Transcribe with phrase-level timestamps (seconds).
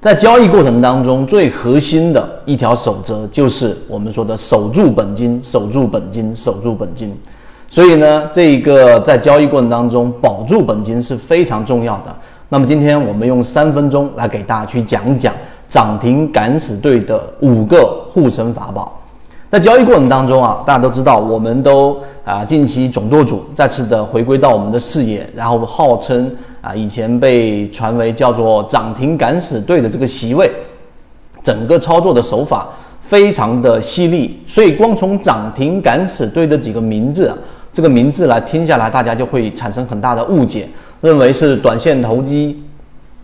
[0.00, 7.12] 在交易过程当中，最核心的一条守则就是我们说的守住本金，守住本金，守住本金。
[7.68, 12.16] 所以呢，这一个在交易过程当中保住本金是非常重要的。
[12.48, 15.34] 那么今天我们用三分钟来给大家去讲一讲
[15.68, 18.98] 涨停敢死队的五个护身法宝。
[19.50, 21.94] 在交易过程当中啊，大家都知道，我们都
[22.24, 26.34] 啊近期总舵主再次的回归到我们的视野，然后号称。
[26.60, 30.50] 啊，以前被传为叫做涨停敢死队的这个席位，
[31.42, 32.68] 整个操作的手法
[33.00, 37.36] 非常的犀利，所以光从涨停敢死队的几个名字，啊
[37.72, 40.68] 这个名字来听下来，大家就会产生很大的误解，
[41.00, 42.62] 认为是短线投机，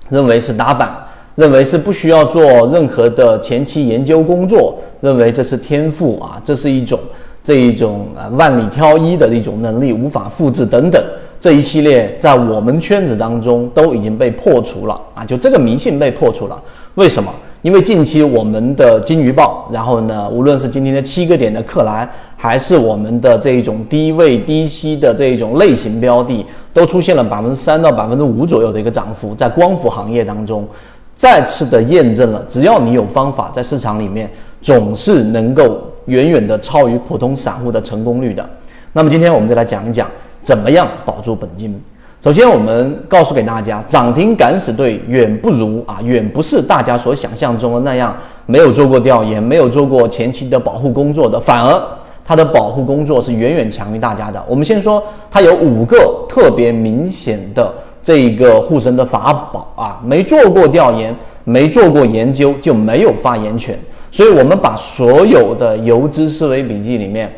[0.09, 0.97] 认为是打板，
[1.35, 6.99] 认为是不需要做任何的前期研究工作，认为这是天赋啊，这是一种
[7.43, 11.03] 这一种啊万里挑一的一种能力，无法复制等等。
[11.47, 16.61] 这一系列在我们圈子当中都已经被破除了啊，就这个迷信被破除了。
[16.97, 17.33] 为什么？
[17.63, 30.67] 因为近期我们的金鱼报，然后呢，无论是今天的七个点的克莱，还是我们的这一种低位低吸的这一种类型标的，都出现了百分之三到百分之五左右的一个涨幅，在光伏行业当中，
[31.15, 34.29] 再次的验证了，只要你有方法，在市场里面
[34.61, 38.45] 总是能够远远的超于普通散户的成功率的。
[38.93, 40.11] 那么今天我们就来讲一讲。
[40.47, 41.77] 怎么样保住本金？
[42.21, 48.17] 首先，我们告诉给大家，涨停敢死队远不如啊，远不是大家所想象中的那样，
[48.47, 51.83] 没有做过调研，没有做过前期的保护工作的，反而
[52.25, 54.41] 它的保护工作是远远强于大家的。
[54.47, 55.03] 我们先说，
[55.33, 63.77] 它有五个特别明显的这个护身的法宝啊，没做过调研，没做过研究就没有发言权。
[64.13, 67.29] 所以，我们把所有的游资思维笔记里面。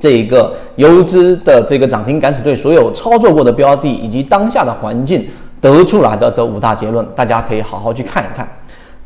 [0.00, 5.24] 这一个游资的这个涨停敢死队所有操作过的标的以及当下的环境
[5.60, 8.48] 得出来的这五大结论，大家可以好好去看一看。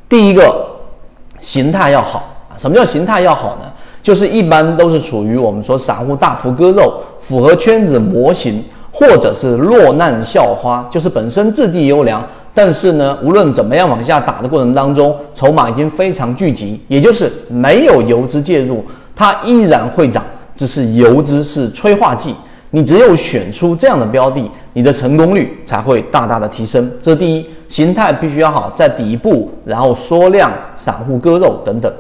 [0.09, 0.65] 第一个，
[1.41, 2.31] 形态要好。
[2.57, 3.65] 什么叫形态要好呢？
[4.01, 8.63] 就是一般都是处于我们说散户大幅割肉，符合圈子模型，
[8.93, 12.25] 或者是落难校花，就是本身质地优良，
[12.55, 18.85] 但是呢，无论怎么样往下打的过程当中，筹码已经非常聚集，也就是没有游资介入，
[19.17, 20.23] 它依然会涨。
[20.57, 22.35] 只是游资是催化剂，
[22.71, 26.91] 你只有选出这样的标的，你的成功率才会大大的提升。
[27.01, 31.93] 这是第一，形态必须要好，在底部，然后缩量、散户割肉等等。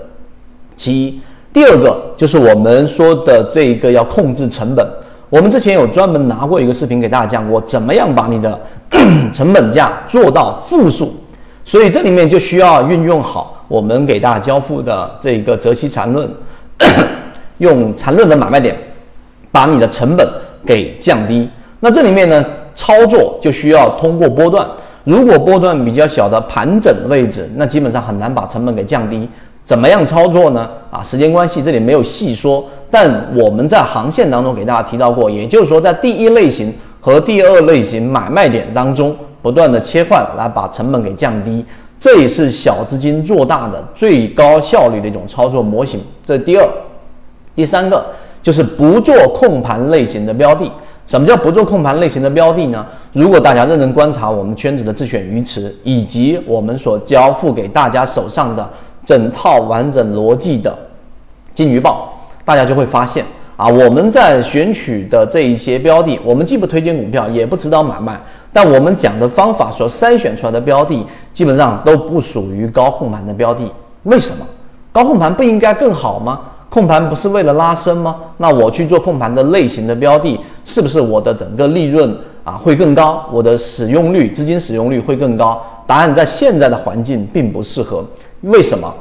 [0.76, 1.20] 其一，
[1.53, 4.87] 第二个就是我们说的这个要控制成本。
[5.31, 8.60] 我们之前有专门拿过一个视频给大家讲过，怎么样把你的
[9.32, 11.14] 成本价做到负数。
[11.64, 16.28] 所以这里面就需要运用好我们给大家交付的这个泽西缠论。
[17.59, 18.76] 用缠论的买卖点，
[19.53, 20.28] 把你的成本
[20.65, 21.48] 给降低。
[21.81, 22.44] 那这里面呢，
[22.75, 24.66] 操作就需要通过波段。
[25.04, 29.28] 如果波段比较小的盘整位置，那基本上很难把成本给降低。
[29.64, 30.69] 怎么样操作呢？
[30.91, 32.64] 啊，时间关系这里没有细说。
[32.91, 41.64] 但我们在航线当中给大家提到过，也就是说，在第一类型和第二类型买卖点当中，不断的切换来把成本给降低。
[41.98, 46.00] 这也是小资金做大的最高效率的一种操作模型。
[46.25, 46.66] 这第二。
[47.54, 48.04] 第三个
[48.42, 50.70] 就是不做控盘类型的标的。
[51.06, 52.84] 什么叫不做控盘类型的标的呢？
[53.12, 58.66] 如果大家认真观察我们圈子的自选鱼池，以及我们所交付给大家手上的
[59.04, 60.75] 整套完整逻辑的
[61.53, 62.10] 金鱼报，
[62.43, 63.22] 大家就会发现
[63.54, 68.19] 啊，我们在选取的这一些标的，我们既不推荐股票，也不指导买卖，
[68.50, 73.70] 但我们讲的方法所筛选出来的标的，基本上都不属于高控盘的标的。
[74.04, 74.47] 为什么？
[74.91, 76.41] 高控盘不应该更好吗？
[76.75, 78.17] 控盘不是为了拉升吗？
[78.39, 82.12] 那我去做控盘的类型的标的，是不是我的整个利润
[82.43, 83.25] 啊会更高？
[83.31, 85.65] 我的使用率、资金使用率会更高？
[85.87, 88.05] 答案在现在的环境并不适合。
[88.41, 88.93] 为什么？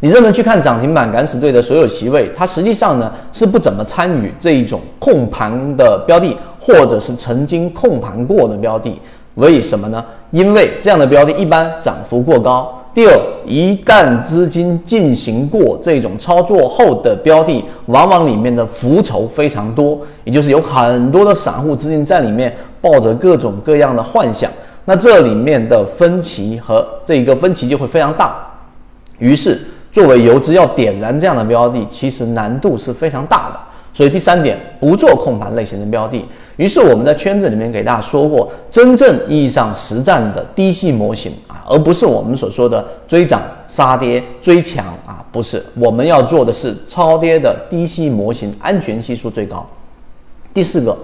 [0.00, 9.00] 你认真去看涨停板敢死队的所有席位，它实际上呢是不怎么参与这一种控盘的标的，或者是曾经控盘过的标的。
[9.36, 10.04] 为什么呢？
[10.32, 12.74] 因为这样的标的一般涨幅过高。
[12.98, 24.50] 第二，一旦资金进行过这种操作后的标的，往往里面的浮筹非常多，也就是有很多的散户资金在里面抱着各种各样的幻想，
[24.84, 28.36] 那这里面的分歧和这个分歧就会非常大。
[29.18, 29.56] 于是，
[29.92, 33.60] 作为游资要点燃这样的标的，其实难度是非常大的。
[33.98, 36.24] 所以第三点，不做控盘类型的标的。
[36.56, 45.60] 于是我们在圈子里面给大家说过，真正意义上实战的低吸模型啊，而不是我们所说的追涨杀跌追强啊，不是。
[45.74, 49.68] 我们要做的是超跌的低吸模型，安全系数最高。
[50.54, 50.96] 第四个，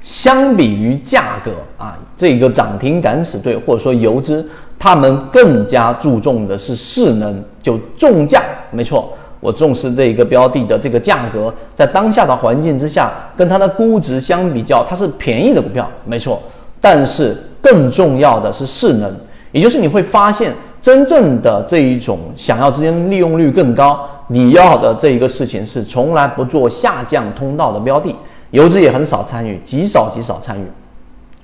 [0.00, 4.44] 相比于价格啊，这个涨停敢死队或者说游资
[4.76, 8.42] 他们更加注重的是势能，就重价，
[8.72, 16.40] 没错，我重视这一个标的的这个价格，在当下的环境之下，跟它的估值相比较，它是便宜的股票，没错。
[16.80, 19.12] 但是更重要的是势能，
[19.50, 28.14] 也就是你会发现，真正的这一种想要资金利用率更高，你要的这一个事情是从来不做下降通道的标的，
[28.52, 30.64] 游资也很少参与，极少极少参与。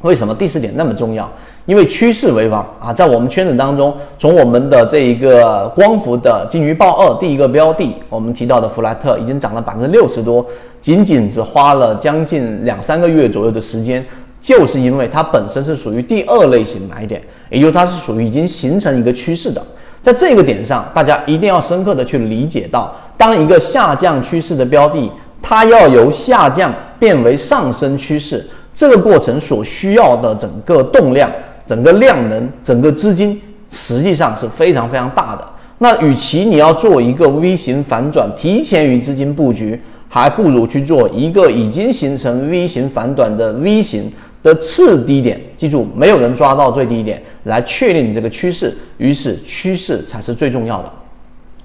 [0.03, 1.29] 为什么第四点那么重要？
[1.67, 10.47] 因为趋势为王啊，在我们圈子当中，从我们的这一个光伏的金鱼报二第一个标的，我们提到的弗莱特已经涨了百分之六十多，
[10.81, 14.05] 仅仅只花了将近两三个月左右的时间，
[14.41, 19.61] 就是因为它本身是属于第二类型买点，也就是它是属于已经形成一个趋势的。
[20.01, 25.11] 在这个点上，大家一定要深刻的去理解到，当一个下降趋势的标的，
[25.43, 28.49] 它要由下降变为上升趋势。
[28.79, 31.29] 这个过程所需要的整个动量、
[31.67, 35.45] 整个量能、整个资金，实际上是非常非常大的。
[35.79, 44.13] 那与其你要做一个 V 型反转，提前于资金布局，还不如去做一个已经形成 V 型反转的 V 型
[44.45, 45.41] 的次低点。
[45.57, 50.93] 记住，没有人抓到最低点来确定你这个趋势，于是趋势才是最重要的。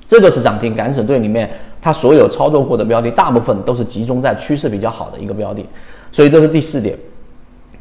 [0.08, 1.48] 这个是涨停敢死队里面，
[1.80, 5.64] 它所有操作过的标的，大部分都是集中在趋势比较好的一个标的。
[6.14, 6.96] 所以这是第四点，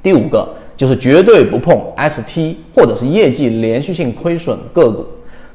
[0.03, 5.05] 第五个就是绝对不碰 ST 或者是业绩连续性亏损个股。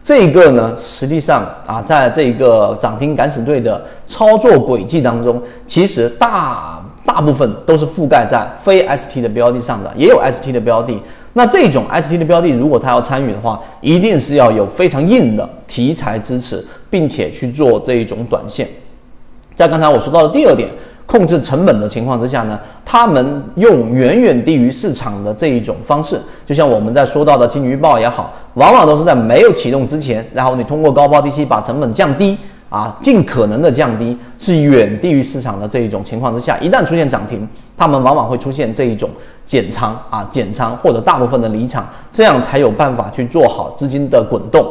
[0.04, 10.96] 这个呢，实际上啊，在这个涨停敢死队的操作轨迹当中，其实大大部分都是覆盖在非 ST 的标的上的，也有 ST 的标的。
[11.34, 18.68] 那这种 ST 的标的，如果他要参与的话，一定是要有非常硬的题材支持，并且去做这一种短线。
[19.56, 20.70] 在刚才我说到的第二点。
[21.08, 32.38] 控制成本的情况之下呢，他们用远远低于市场的这一种方式，就像我们在说到的金鱼报也好，往往都是在没有启动之前，然后你通过高抛低吸把成本降低
[32.70, 39.10] 啊，尽可能的降低，是远低于市场的这一种情况之下，一旦出现涨停，他们往往会出现这一种
[39.46, 44.66] 减仓啊减仓或者大部分的离场，这样才有办法去做好资金的滚动。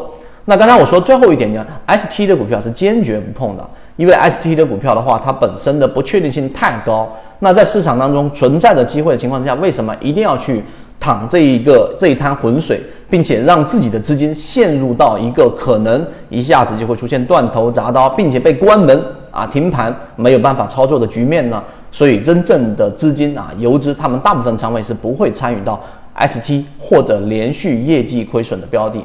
[0.47, 3.69] 那刚才我说最后一点呢，ST 的股票是坚决不碰的。
[3.97, 7.11] 因为 ST 的股票的话，它本身的不确定性太高。
[7.41, 10.63] 那在市场当中存在的机会的情况之下，为什么一定要去
[11.01, 21.63] 淌这一个这一滩浑水，并且让自己的资金陷入到一个可能一下子就会出现断头铡刀，并且被关门啊停盘没有办法操作的局面呢？
[21.91, 25.83] 所以真正的资金啊游资，他们大部分仓位是不会参与到
[26.21, 29.03] ST 或者连续业绩亏损的标的。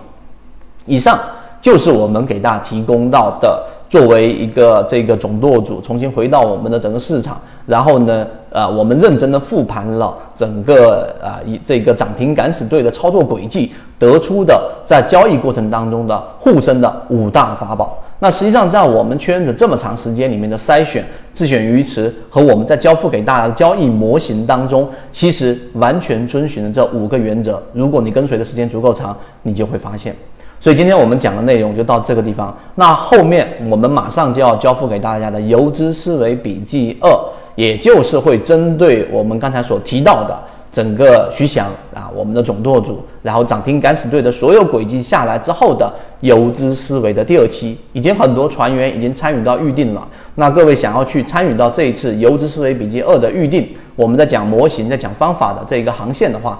[0.86, 1.20] 以上
[1.60, 3.64] 就是我们给大家提供到的。
[3.92, 18.02] 作为一个这个总舵主，重新回到我们的整个市场，然后呢，呃，我们认真的复盘了整个啊以这个涨停敢死队的操作轨迹，得出的在交易过程当中的护身的五大法宝。
[18.20, 27.62] 那实际上在我们圈子这么长时间里面的筛选、自选鱼池和我们在交付给大家的交易模型当中，其实完全遵循了这五个原则。
[27.74, 30.16] 如果你跟随的时间足够长，你就会发现。
[30.62, 32.56] 所以今天我们讲的内容就到这个地方。
[32.76, 37.10] 那后面我们马上就要交付给大家的《游资思维笔记二》，
[37.56, 40.40] 也就是会针对我们刚才所提到的
[40.72, 41.66] 整个徐翔
[41.96, 50.08] 啊，我们的总舵主，然后涨停敢死队的所有轨迹下来之后的游资思维的第二期，已经很多船员已经参与到预定了。
[50.36, 56.60] 那各位想要去参与到这一次《游资思维笔记二》的预定，我们在讲模型、在讲方法的这一个航线的话。